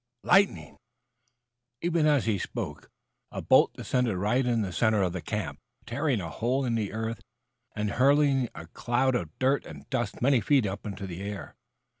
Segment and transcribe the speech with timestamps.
[0.23, 0.77] "Lightning."
[1.83, 2.89] Even as he spoke
[3.31, 6.91] a bolt descended right in the center of the camp, tearing a hole in the
[6.91, 7.21] earth
[7.75, 11.55] and hurling a cloud of dirt and dust many feet up into the air.